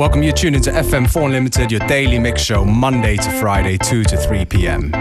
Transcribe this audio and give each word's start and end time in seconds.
Welcome, 0.00 0.22
you're 0.22 0.32
tune 0.32 0.54
into 0.54 0.70
FM4 0.70 1.26
Unlimited, 1.26 1.70
your 1.70 1.86
daily 1.86 2.18
mix 2.18 2.40
show, 2.40 2.64
Monday 2.64 3.16
to 3.16 3.30
Friday, 3.32 3.76
2 3.76 4.02
to 4.04 4.16
3 4.16 4.46
p.m. 4.46 4.92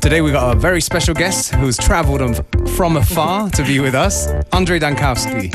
Today 0.00 0.20
we've 0.20 0.32
got 0.32 0.56
a 0.56 0.60
very 0.60 0.80
special 0.80 1.14
guest 1.14 1.52
who's 1.56 1.76
traveled 1.76 2.46
from 2.76 2.96
afar 2.96 3.50
to 3.50 3.64
be 3.64 3.80
with 3.80 3.96
us, 3.96 4.28
Andre 4.52 4.78
Dankowski. 4.78 5.52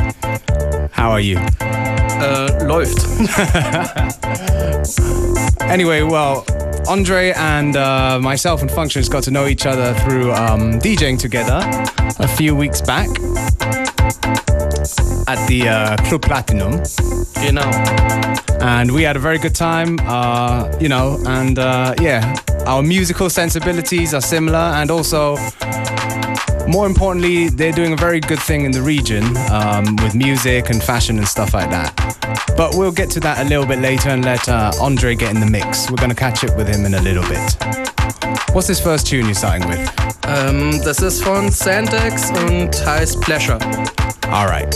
How 0.92 1.10
are 1.12 1.22
you? 1.22 1.38
Uh, 1.38 2.50
läuft. 2.64 3.00
anyway, 5.62 6.02
well, 6.02 6.46
Andre 6.90 7.32
and 7.38 7.78
uh, 7.78 8.20
myself 8.22 8.62
and 8.62 8.70
Functionist 8.70 9.10
got 9.10 9.24
to 9.24 9.32
know 9.32 9.48
each 9.48 9.66
other 9.66 9.94
through 10.02 10.34
um, 10.34 10.82
DJing 10.82 11.18
together 11.18 11.62
a 12.20 12.28
few 12.28 12.54
weeks 12.54 12.82
back 12.82 13.08
at 15.30 15.48
the 15.48 15.66
uh, 15.66 15.96
Club 16.10 16.22
Platinum. 16.24 16.84
Genau. 17.46 17.70
And 18.62 18.92
we 18.92 19.04
had 19.04 19.18
a 19.18 19.20
very 19.20 19.38
good 19.38 19.54
time, 19.54 19.98
uh, 20.04 20.72
you 20.80 20.88
know, 20.88 21.22
and 21.28 21.60
uh, 21.60 21.94
yeah, 22.02 22.36
our 22.66 22.82
musical 22.82 23.30
sensibilities 23.30 24.14
are 24.14 24.22
similar, 24.22 24.58
and 24.58 24.90
also, 24.90 25.36
more 26.68 26.88
importantly, 26.88 27.50
they're 27.50 27.74
doing 27.74 27.92
a 27.92 27.98
very 27.98 28.22
good 28.22 28.40
thing 28.40 28.64
in 28.64 28.72
the 28.72 28.82
region 28.82 29.24
um, 29.52 29.98
with 29.98 30.16
music 30.16 30.70
and 30.70 30.82
fashion 30.82 31.18
and 31.18 31.28
stuff 31.28 31.54
like 31.54 31.70
that. 31.70 31.94
But 32.56 32.76
we'll 32.76 32.94
get 32.94 33.10
to 33.12 33.20
that 33.20 33.46
a 33.46 33.50
little 33.50 33.66
bit 33.66 33.80
later 33.80 34.10
and 34.10 34.24
let 34.24 34.48
uh, 34.48 34.72
Andre 34.80 35.16
get 35.16 35.34
in 35.34 35.42
the 35.42 35.50
mix. 35.50 35.90
We're 35.90 35.98
going 35.98 36.10
to 36.10 36.16
catch 36.16 36.46
up 36.46 36.56
with 36.56 36.70
him 36.70 36.86
in 36.86 36.94
a 36.94 37.02
little 37.02 37.24
bit. 37.24 37.58
What's 38.54 38.68
this 38.68 38.80
first 38.80 39.08
tune 39.08 39.26
you're 39.26 39.36
starting 39.36 39.68
with? 39.68 39.92
Ähm, 40.24 40.82
das 40.86 41.02
ist 41.02 41.24
von 41.24 41.52
Sandex 41.52 42.32
und 42.32 42.86
heißt 42.86 43.20
Pleasure. 43.22 43.60
All 44.32 44.48
right. 44.48 44.74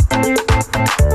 Thank 0.00 1.00
you. 1.00 1.13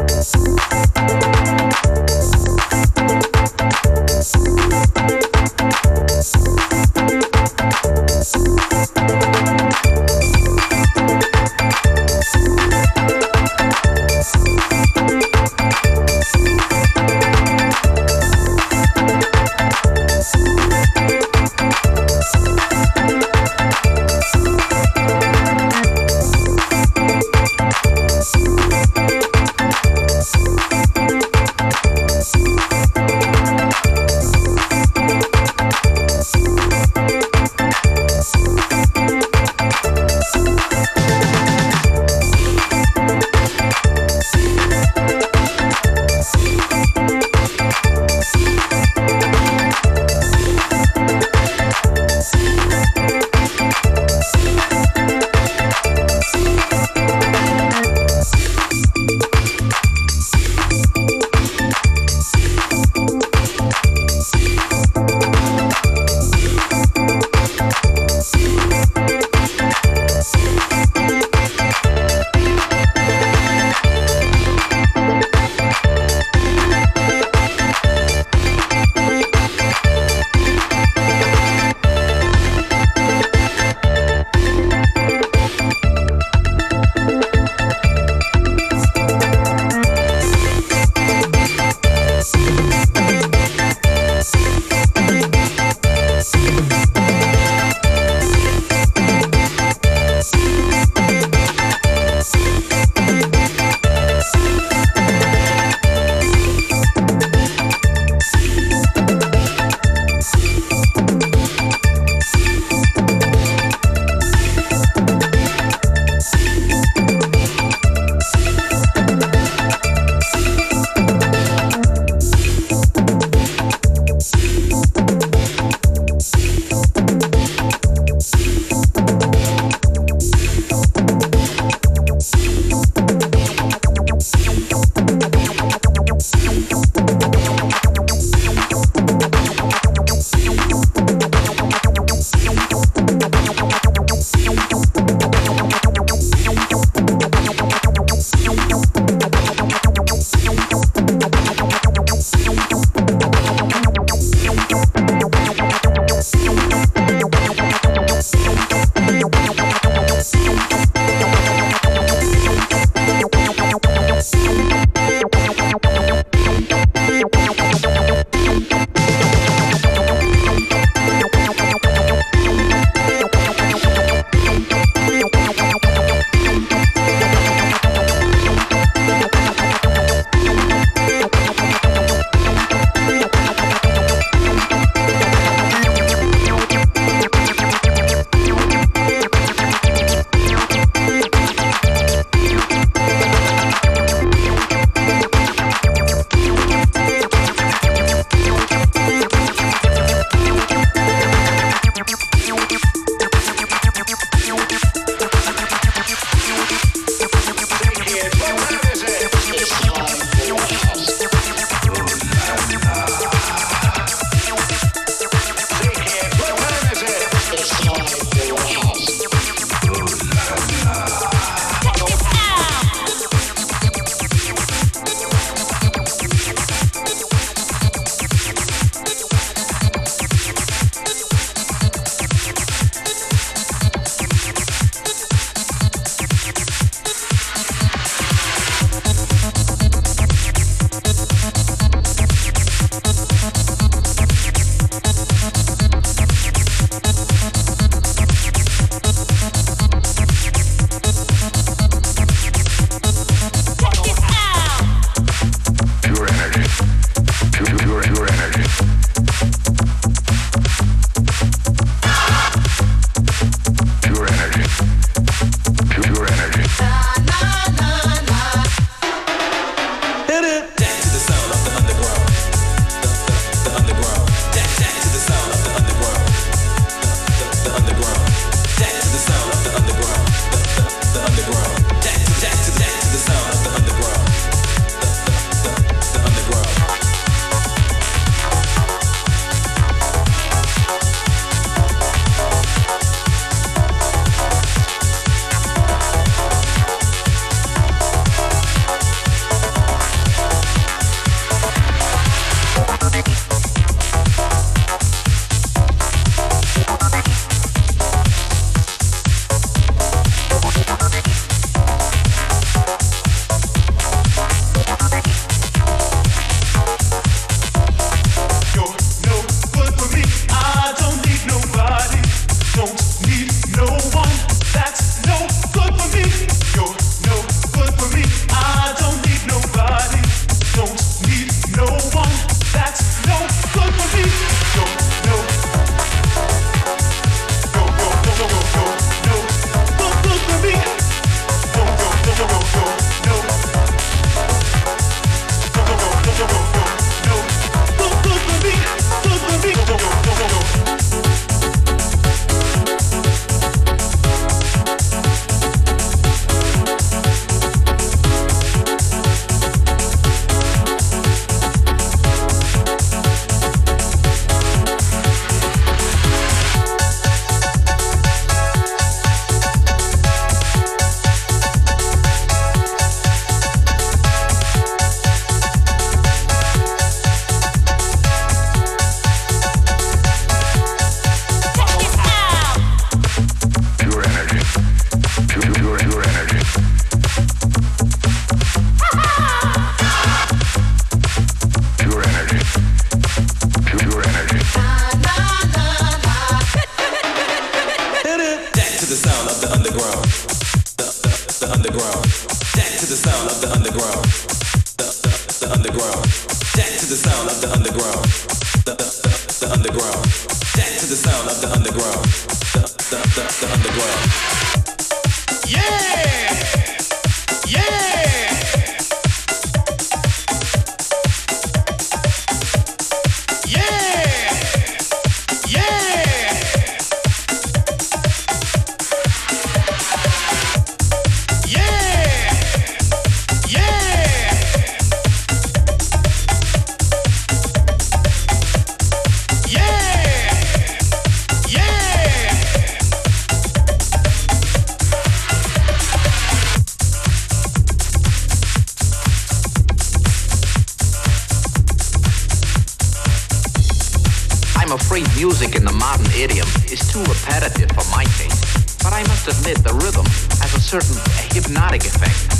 Music 455.35 455.75
in 455.75 455.83
the 455.85 455.91
modern 455.91 456.25
idiom 456.33 456.67
is 456.91 456.99
too 457.11 457.19
repetitive 457.23 457.89
for 457.91 458.03
my 458.11 458.23
taste. 458.37 459.03
But 459.03 459.13
I 459.13 459.23
must 459.23 459.47
admit 459.47 459.83
the 459.83 459.93
rhythm 459.93 460.25
has 460.61 460.73
a 460.73 460.79
certain 460.79 461.17
hypnotic 461.51 462.03
effect. 462.05 462.59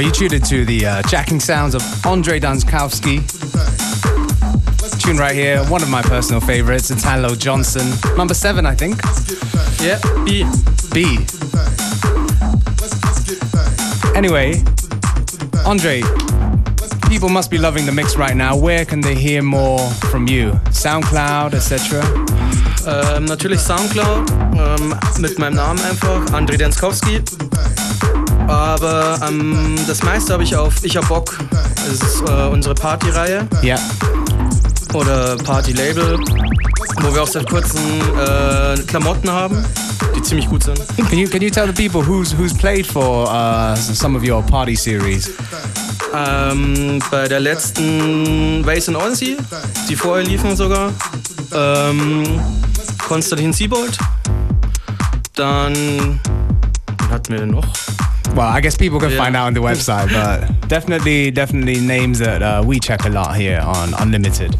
Well, 0.00 0.06
you 0.06 0.14
tuned 0.14 0.32
into 0.32 0.64
the 0.64 0.86
uh, 0.86 1.02
jacking 1.02 1.40
sounds 1.40 1.74
of 1.74 1.82
Andre 2.06 2.40
Danskowski. 2.40 3.20
Tune 4.98 5.18
right 5.18 5.34
here, 5.34 5.62
one 5.64 5.82
of 5.82 5.90
my 5.90 6.00
personal 6.00 6.40
favorites, 6.40 6.90
Italo 6.90 7.34
Johnson. 7.34 7.86
Number 8.16 8.32
seven, 8.32 8.64
I 8.64 8.74
think. 8.74 8.96
Yeah, 9.82 10.00
B. 10.24 10.46
B. 10.94 11.18
Anyway, 14.16 14.62
Andre, 15.66 16.00
people 17.10 17.28
must 17.28 17.50
be 17.50 17.58
loving 17.58 17.84
the 17.84 17.92
mix 17.92 18.16
right 18.16 18.34
now. 18.34 18.56
Where 18.56 18.86
can 18.86 19.02
they 19.02 19.14
hear 19.14 19.42
more 19.42 19.80
from 20.10 20.26
you? 20.26 20.52
SoundCloud, 20.70 21.52
etc. 21.52 22.00
Ähm, 22.86 23.26
natürlich 23.26 23.60
Soundcloud, 23.60 24.30
ähm, 24.56 24.94
mit 25.18 25.38
meinem 25.38 25.56
Namen 25.56 25.84
einfach, 25.84 26.24
André 26.32 26.56
Denskowski. 26.56 27.20
Aber 28.50 29.18
ähm, 29.28 29.76
das 29.86 30.02
meiste 30.02 30.32
habe 30.32 30.42
ich 30.42 30.56
auf 30.56 30.74
Ich 30.82 30.96
hab 30.96 31.06
Bock. 31.08 31.38
Das 31.50 32.08
ist 32.08 32.22
äh, 32.28 32.48
unsere 32.50 32.74
Partyreihe 32.74 33.46
Yeah. 33.62 33.78
oder 34.92 35.36
Party-Label, 35.36 36.18
wo 37.00 37.14
wir 37.14 37.22
auch 37.22 37.28
seit 37.28 37.48
kurzem 37.48 37.80
äh, 38.18 38.76
Klamotten 38.88 39.30
haben, 39.30 39.64
die 40.16 40.22
ziemlich 40.22 40.48
gut 40.48 40.64
sind. 40.64 40.80
Can 41.08 41.18
you 41.18 41.28
can 41.28 41.40
you 41.40 41.50
tell 41.50 41.66
the 41.66 41.72
people 41.72 42.02
who's 42.04 42.34
who's 42.36 42.52
played 42.52 42.86
for 42.86 43.28
uh, 43.28 43.76
some 43.76 44.16
of 44.18 44.24
your 44.28 44.42
party 44.42 44.74
series? 44.74 45.30
Ähm, 46.12 47.00
bei 47.10 47.28
der 47.28 47.38
letzten 47.38 48.66
Ways 48.66 48.88
and 48.88 48.96
Odyssey, 48.96 49.36
die 49.88 49.94
vorher 49.94 50.24
liefen 50.26 50.56
sogar, 50.56 50.92
ähm, 51.54 52.40
Konstantin 53.06 53.52
Siebold. 53.52 53.96
Dann, 55.36 55.74
wen 55.74 57.10
hatten 57.10 57.32
wir 57.32 57.38
denn 57.40 57.50
noch? 57.50 57.68
Well, 58.34 58.48
I 58.48 58.60
guess 58.60 58.76
people 58.76 59.00
can 59.00 59.10
Yeah. 59.10 59.18
find 59.18 59.36
out 59.36 59.46
on 59.48 59.54
the 59.54 59.60
website, 59.60 60.10
but 60.12 60.68
definitely, 60.68 61.30
definitely 61.30 61.80
names 61.80 62.18
that 62.20 62.42
uh, 62.42 62.62
we 62.64 62.78
check 62.78 63.04
a 63.04 63.08
lot 63.10 63.36
here 63.36 63.60
on 63.60 63.92
Unlimited. 63.98 64.56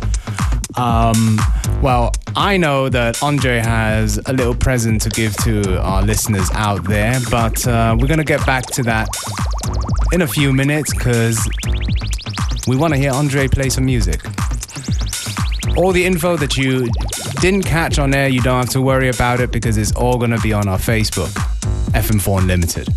Um, 0.76 1.40
well, 1.80 2.12
I 2.36 2.56
know 2.56 2.88
that 2.88 3.22
Andre 3.22 3.58
has 3.58 4.18
a 4.26 4.32
little 4.32 4.54
present 4.54 5.00
to 5.02 5.08
give 5.10 5.36
to 5.44 5.80
our 5.80 6.02
listeners 6.02 6.50
out 6.52 6.84
there, 6.84 7.18
but 7.30 7.66
uh, 7.66 7.96
we're 7.98 8.06
gonna 8.08 8.24
get 8.24 8.44
back 8.44 8.66
to 8.72 8.82
that 8.84 9.08
in 10.12 10.22
a 10.22 10.26
few 10.26 10.52
minutes 10.52 10.92
because 10.92 11.38
we 12.66 12.76
want 12.76 12.92
to 12.92 12.98
hear 12.98 13.12
Andre 13.12 13.46
play 13.48 13.68
some 13.68 13.84
music. 13.84 14.20
All 15.76 15.92
the 15.92 16.04
info 16.04 16.36
that 16.36 16.56
you 16.56 16.88
didn't 17.40 17.62
catch 17.64 17.98
on 17.98 18.12
air, 18.14 18.28
you 18.28 18.40
don't 18.42 18.58
have 18.60 18.70
to 18.70 18.82
worry 18.82 19.08
about 19.08 19.40
it 19.40 19.52
because 19.52 19.76
it's 19.78 19.92
all 19.92 20.18
gonna 20.18 20.38
be 20.40 20.52
on 20.52 20.68
our 20.68 20.78
Facebook, 20.78 21.30
FM4 21.94 22.40
Unlimited. 22.40 22.88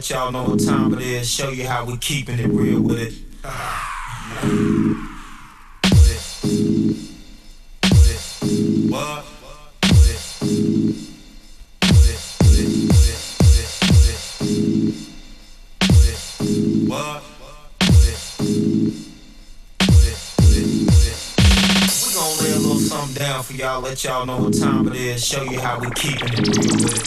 let 0.00 0.08
y'all 0.08 0.32
know 0.32 0.44
what 0.44 0.64
time 0.64 0.94
it 0.94 1.02
is. 1.02 1.30
Show 1.30 1.50
you 1.50 1.68
how 1.68 1.84
we 1.84 1.94
keeping 1.98 2.38
it 2.38 2.46
real 2.46 2.80
with 2.80 3.00
it. 3.00 3.12
What? 8.88 9.26
down 23.12 23.42
for 23.42 23.52
y'all, 23.52 23.82
let 23.82 24.02
y'all 24.02 24.24
know 24.24 24.38
what 24.38 24.58
time 24.58 24.88
it 24.88 24.94
is, 24.96 25.22
show 25.26 25.42
you 25.42 25.60
how 25.60 25.78
we 25.78 25.90
keeping 25.90 26.32
it 26.32 26.38
real 26.38 26.72
with 26.78 26.96
it. 26.96 27.02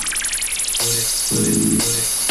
With 0.80 1.00
it, 1.00 1.38
with 1.38 1.48
it, 1.48 1.74
with 1.74 2.20
it. 2.20 2.23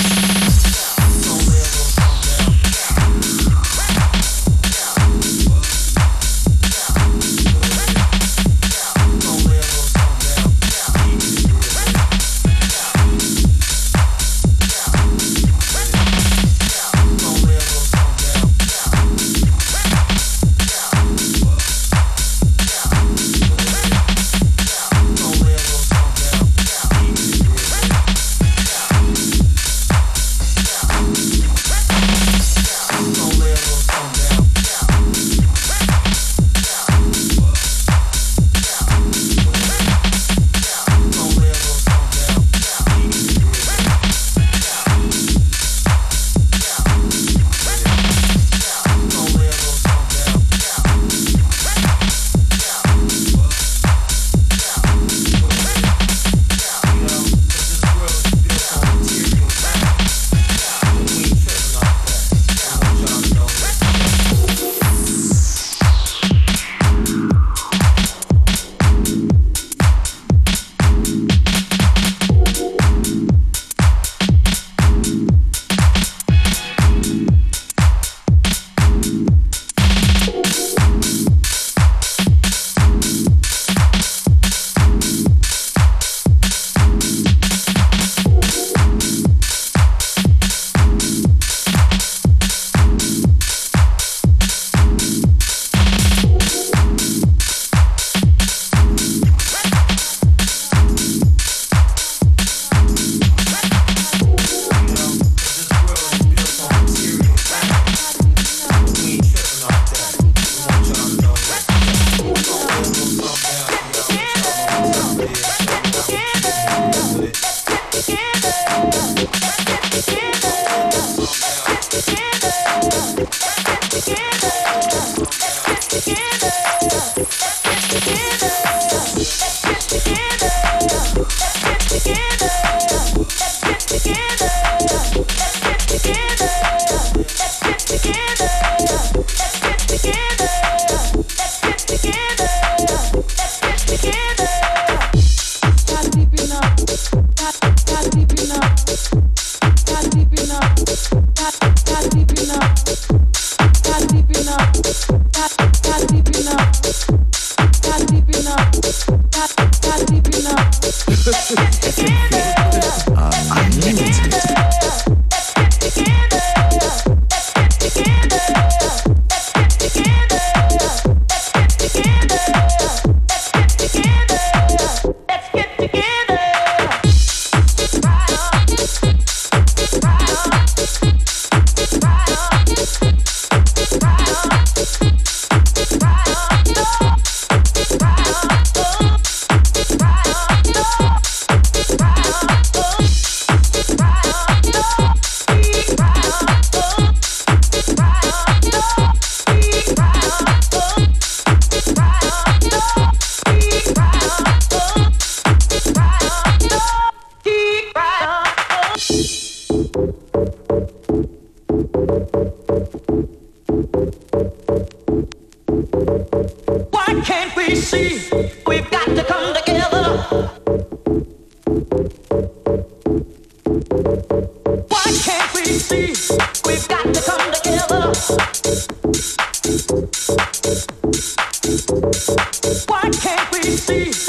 See? 233.93 234.22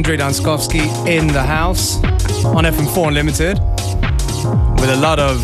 Andre 0.00 0.16
Danskovsky 0.16 0.80
in 1.06 1.26
the 1.26 1.42
house 1.42 2.02
on 2.42 2.64
FM4 2.64 3.08
Unlimited 3.08 3.58
with 4.80 4.88
a 4.88 4.96
lot 4.96 5.18
of 5.18 5.38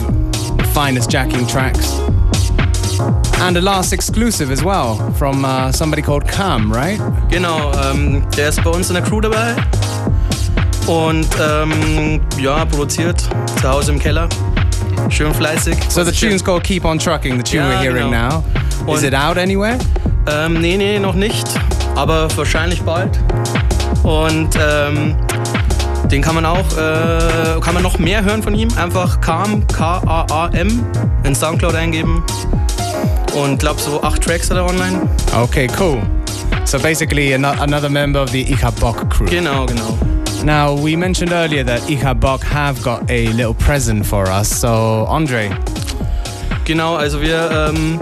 finest 0.73 1.11
jacking 1.11 1.47
tracks. 1.47 1.93
And 3.39 3.55
a 3.59 3.61
last 3.61 3.93
exclusive 3.93 4.51
as 4.51 4.65
well 4.65 4.97
from 5.19 5.45
uh, 5.45 5.73
somebody 5.73 6.01
called 6.01 6.25
Kaam, 6.25 6.73
right? 6.73 6.99
Genau, 7.29 7.71
ähm, 7.75 8.27
der 8.35 8.49
ist 8.49 8.65
bei 8.65 8.71
uns 8.71 8.89
in 8.89 8.95
der 8.95 9.03
Crew 9.05 9.21
dabei 9.21 9.55
und 10.87 11.29
ähm, 11.39 12.23
ja, 12.41 12.65
produziert 12.65 13.21
zu 13.61 13.69
Hause 13.69 13.93
im 13.93 13.99
Keller. 13.99 14.27
Schön 15.11 15.35
fleißig. 15.35 15.77
So 15.91 16.03
the 16.03 16.13
tune's 16.13 16.43
called 16.43 16.65
Keep 16.65 16.87
On 16.87 16.99
Trucking, 16.99 17.37
the 17.37 17.43
tune 17.43 17.61
Ja, 17.63 17.69
we're 17.73 17.83
hearing 17.83 18.11
genau. 18.11 18.43
now. 18.87 18.95
Is 18.95 19.03
Und- 19.03 19.05
it 19.09 19.15
out 19.15 19.37
anywhere? 19.37 19.77
Ähm, 20.27 20.55
nee, 20.63 20.79
nee, 20.79 20.99
noch 20.99 21.15
nicht, 21.15 21.47
aber 21.97 22.29
wahrscheinlich 22.37 22.83
bald. 22.83 23.19
Und 24.03 24.51
ähm, 24.61 25.17
den 26.11 26.23
kann 26.23 26.35
man 26.37 26.47
auch, 26.47 26.67
äh, 26.77 27.61
kann 27.61 27.75
man 27.75 27.83
noch 27.83 27.99
mehr 27.99 28.23
hören 28.25 28.43
von 28.43 28.55
ihm. 28.55 28.69
Einfach 28.77 29.21
Calm, 29.21 29.67
K-A-A-M, 29.67 30.85
in 31.25 31.35
Soundcloud 31.35 31.75
eingeben. 31.75 32.23
Und 33.35 33.59
glaub 33.59 33.81
so 33.81 34.03
acht 34.03 34.23
Tracks 34.23 34.51
hat 34.51 34.57
er 34.57 34.67
online. 34.67 35.09
Okay, 35.37 35.67
cool. 35.79 35.99
So 36.65 36.79
basically 36.79 37.35
ano- 37.35 37.55
another 37.61 37.89
member 37.89 38.23
of 38.23 38.31
the 38.31 38.43
Icha 38.43 38.71
Bok 38.79 39.09
crew. 39.11 39.27
Genau, 39.27 39.67
genau. 39.67 39.99
Now, 40.45 40.75
we 40.77 40.97
mentioned 40.97 41.33
earlier 41.33 41.65
that 41.65 41.81
Icha 41.89 42.15
Bok 42.15 42.45
have 42.45 42.81
got 42.83 43.03
a 43.11 43.29
little 43.33 43.55
present 43.55 44.07
for 44.07 44.29
us. 44.29 44.49
So, 44.61 45.07
Andre, 45.09 45.51
Genau, 46.67 46.97
also 46.97 47.21
wir 47.21 47.71
ähm, 47.71 48.01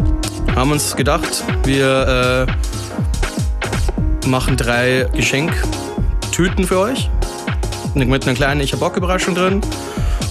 haben 0.56 0.72
uns 0.72 0.96
gedacht, 0.96 1.44
wir 1.64 2.46
äh, 2.48 2.52
machen 4.26 4.56
drei 4.56 5.06
Geschenktüten 5.14 6.66
für 6.66 6.78
euch. 6.78 7.10
Mit 7.94 8.26
einer 8.26 8.34
kleinen 8.34 8.60
Ich 8.60 8.72
hab 8.72 8.80
Bock-Überraschung 8.80 9.34
drin. 9.34 9.60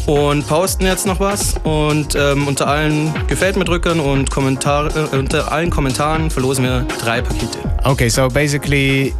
Und 0.06 0.46
posten 0.48 0.86
jetzt 0.86 1.06
noch 1.06 1.20
was. 1.22 1.56
Und 1.64 2.16
ähm, 2.16 2.48
unter 2.48 2.68
allen 2.68 3.14
Gefällt 3.28 3.56
mir 3.56 3.64
Drückern 3.64 4.02
und 4.02 4.30
Kommentare, 4.30 5.08
äh, 5.14 5.16
unter 5.16 5.50
allen 5.52 5.70
Kommentaren 5.70 6.30
verlosen 6.30 6.66
wir 6.66 6.86
drei 7.02 7.22
Pakete. 7.22 7.60
okay, 7.86 8.10
so 8.10 8.28
basically 8.28 9.14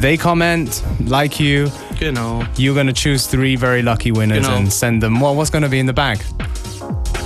they 0.00 0.16
comment, 0.16 0.82
like 1.06 1.40
you, 1.40 1.66
Genau. 1.98 2.44
you're 2.56 2.74
gonna 2.74 2.92
choose 2.92 3.28
three 3.28 3.56
very 3.56 3.80
lucky 3.82 4.14
winners 4.14 4.46
Genau. 4.46 4.58
and 4.58 4.72
send 4.72 5.02
them. 5.02 5.20
What, 5.20 5.34
what's 5.34 5.50
gonna 5.50 5.68
be 5.68 5.80
in 5.80 5.88
the 5.88 5.92
bag? 5.92 6.20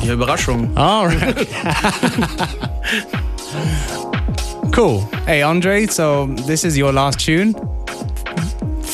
Ja, 0.02 0.14
Überraschung. 0.14 0.70
All 0.74 1.08
right. 1.08 1.46
cool. 4.74 5.00
Hey, 5.24 5.42
Andre, 5.42 5.86
so 5.86 6.26
this 6.46 6.64
is 6.64 6.76
your 6.76 6.92
last 6.92 7.20
tune. 7.20 7.54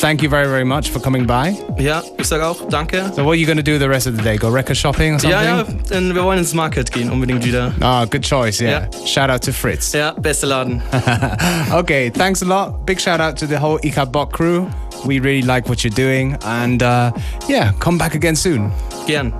Thank 0.01 0.21
you 0.21 0.29
very, 0.29 0.47
very 0.47 0.63
much 0.63 0.89
for 0.89 0.99
coming 0.99 1.25
by. 1.25 1.57
Ja, 1.77 2.01
ich 2.17 2.27
sag 2.27 2.41
auch 2.41 2.67
danke. 2.69 3.11
So, 3.13 3.23
what 3.23 3.33
are 3.33 3.35
you 3.35 3.45
gonna 3.45 3.63
do 3.63 3.77
the 3.77 3.89
rest 3.89 4.07
of 4.07 4.15
the 4.15 4.23
day? 4.23 4.37
Go 4.37 4.49
record 4.49 4.77
shopping 4.77 5.15
or 5.15 5.19
something? 5.19 5.31
Ja, 5.31 5.57
ja, 5.57 5.63
denn 5.63 6.13
wir 6.15 6.23
wollen 6.23 6.39
ins 6.39 6.53
Market 6.53 6.91
gehen, 6.91 7.11
unbedingt 7.11 7.45
wieder. 7.45 7.73
Ah, 7.81 8.05
good 8.05 8.23
choice. 8.23 8.61
Yeah. 8.61 8.89
Shout 9.05 9.29
out 9.29 9.41
to 9.43 9.51
Fritz. 9.51 9.91
Ja, 9.93 10.13
beste 10.13 10.47
Laden. 10.47 10.81
okay, 11.71 12.09
thanks 12.09 12.41
a 12.41 12.45
lot. 12.45 12.85
Big 12.85 12.99
shout 12.99 13.19
out 13.19 13.37
to 13.37 13.47
the 13.47 13.59
whole 13.59 13.79
Ikabok 13.79 14.31
crew. 14.31 14.67
We 15.05 15.19
really 15.19 15.43
like 15.43 15.67
what 15.67 15.83
you're 15.83 15.95
doing, 15.95 16.37
and 16.45 16.81
uh, 16.81 17.11
yeah, 17.47 17.73
come 17.79 17.97
back 17.97 18.15
again 18.15 18.35
soon. 18.35 18.71
Gern. 19.07 19.33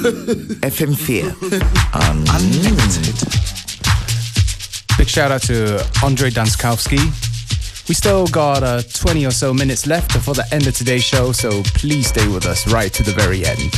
FM4 0.00 1.36
Unlimited. 2.34 3.16
Big 4.96 5.08
shout 5.08 5.30
out 5.30 5.42
to 5.42 5.76
Andre 6.02 6.30
Danskowski. 6.30 6.98
We 7.88 7.94
still 7.94 8.26
got 8.28 8.62
uh, 8.62 8.82
20 8.82 9.26
or 9.26 9.30
so 9.30 9.52
minutes 9.52 9.86
left 9.86 10.12
before 10.12 10.34
the 10.34 10.46
end 10.52 10.66
of 10.66 10.74
today's 10.74 11.04
show, 11.04 11.32
so 11.32 11.62
please 11.74 12.06
stay 12.08 12.26
with 12.28 12.46
us 12.46 12.66
right 12.72 12.92
to 12.92 13.02
the 13.02 13.12
very 13.12 13.44
end. 13.44 13.72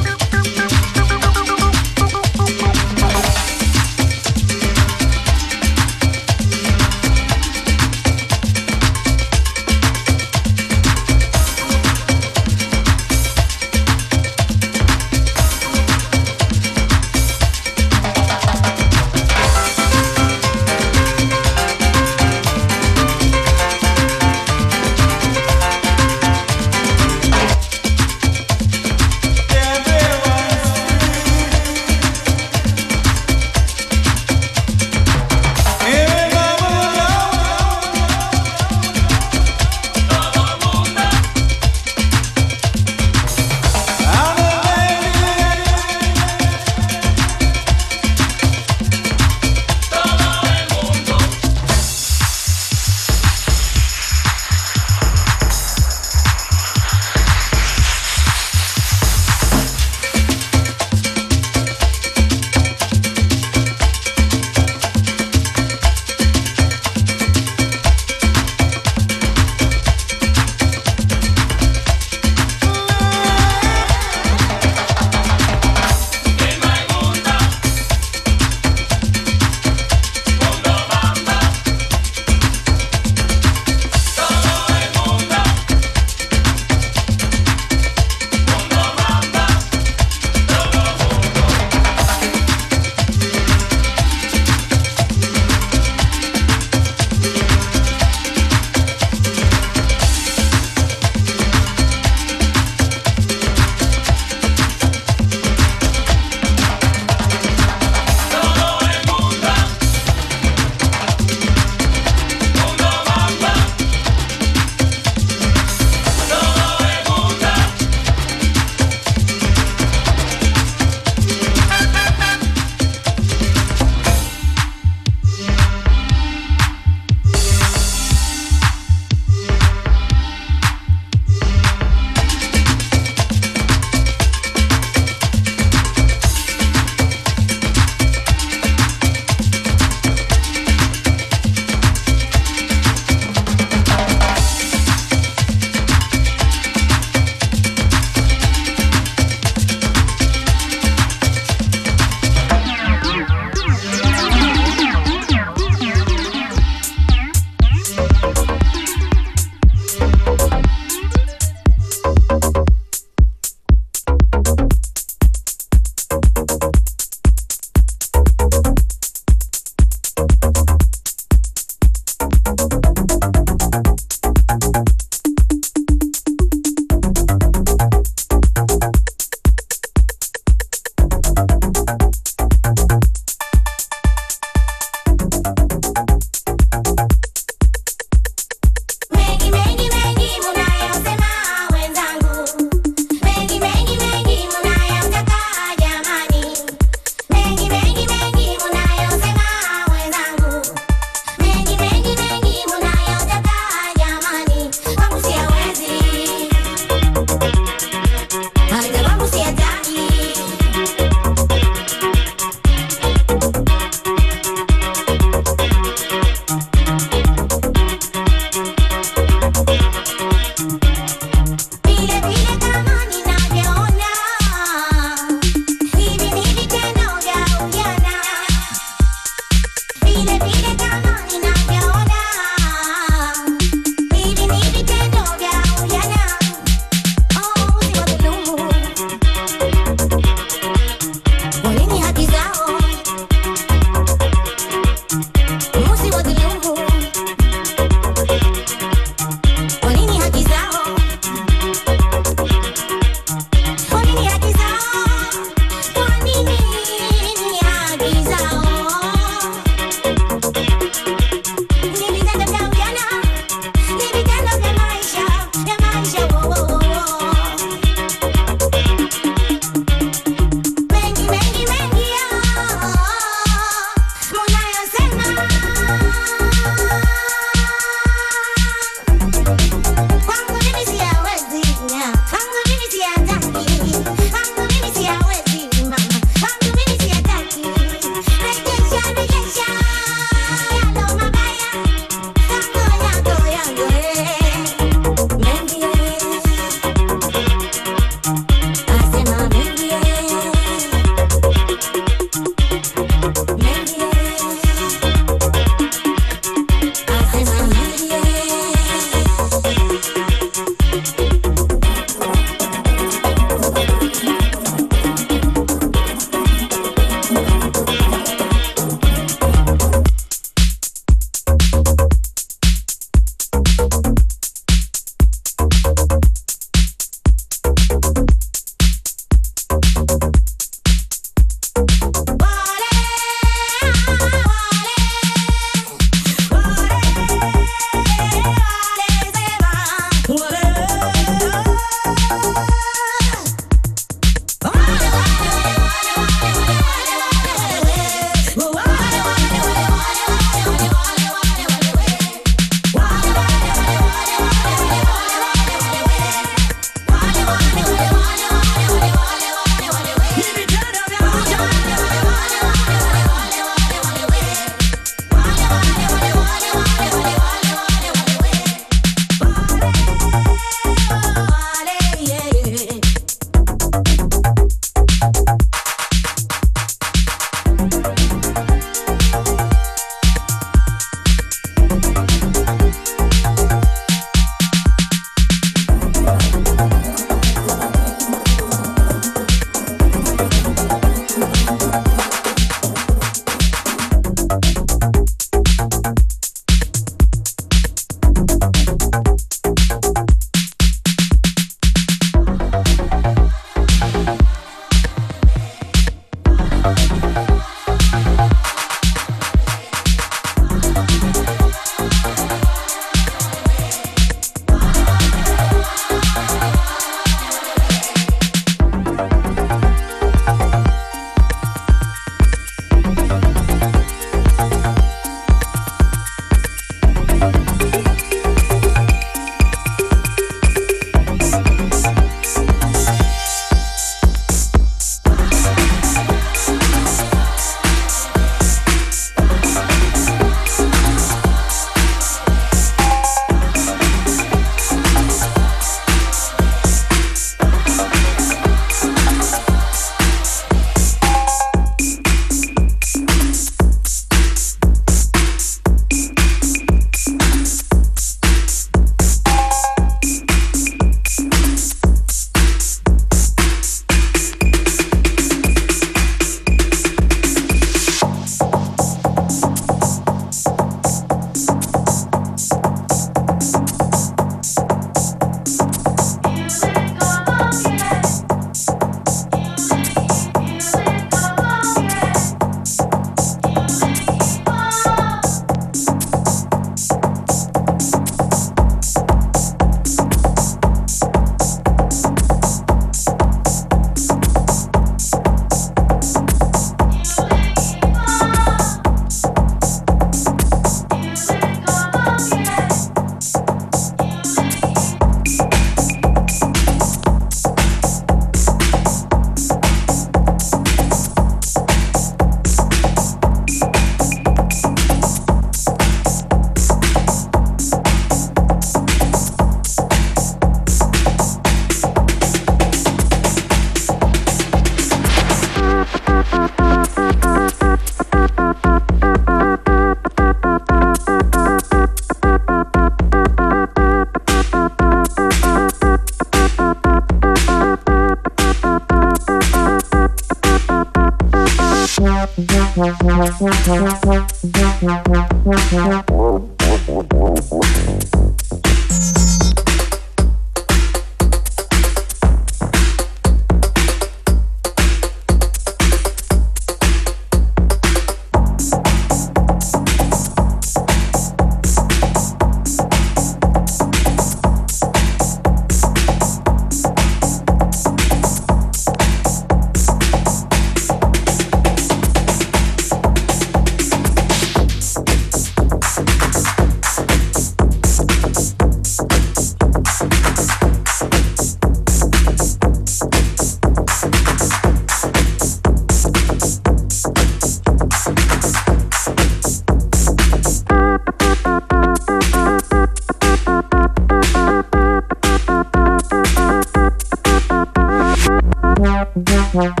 Thank 599.78 600.00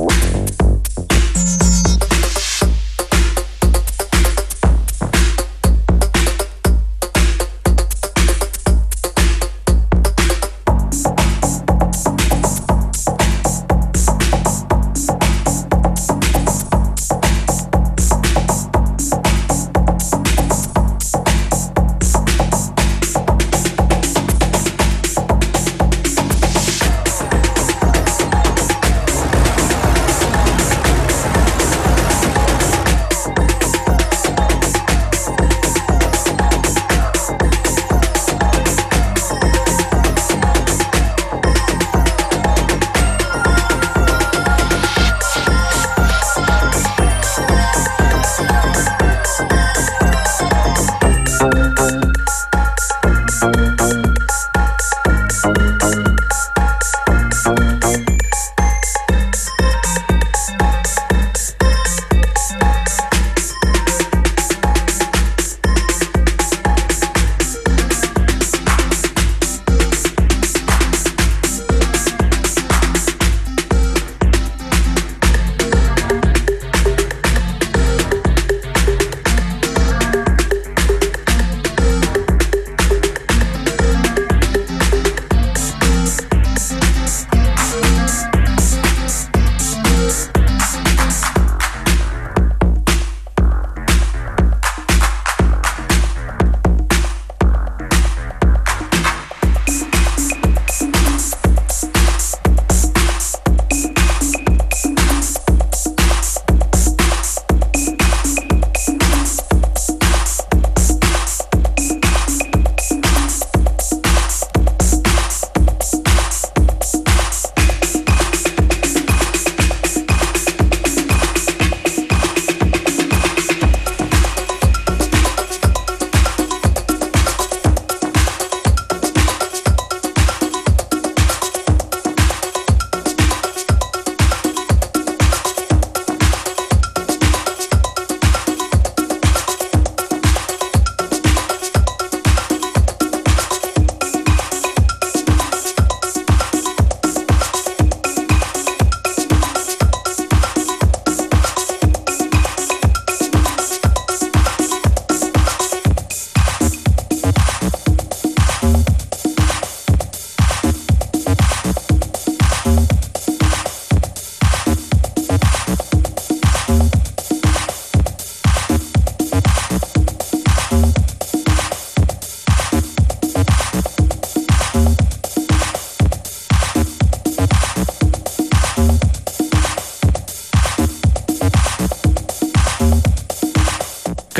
you. 0.00 0.25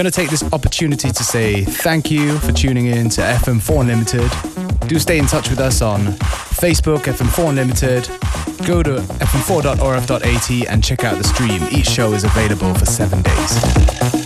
Gonna 0.07 0.13
take 0.13 0.31
this 0.31 0.45
opportunity 0.53 1.11
to 1.11 1.25
say 1.25 1.65
thank 1.65 2.13
you 2.13 2.39
for 2.39 2.53
tuning 2.53 2.87
in 2.87 3.09
to 3.09 3.23
FM4 3.23 3.81
Unlimited. 3.81 4.89
Do 4.89 5.01
stay 5.01 5.19
in 5.19 5.27
touch 5.27 5.51
with 5.51 5.59
us 5.59 5.83
on 5.83 5.99
Facebook, 6.61 7.07
FM4 7.07 7.49
Unlimited. 7.49 8.05
Go 8.69 8.85
to 8.85 9.01
fm4.orf.at 9.01 10.71
and 10.71 10.85
check 10.85 11.03
out 11.03 11.19
the 11.19 11.25
stream. 11.25 11.61
Each 11.73 11.89
show 11.89 12.13
is 12.13 12.23
available 12.23 12.73
for 12.75 12.87
seven 12.87 13.21
days. 13.21 14.26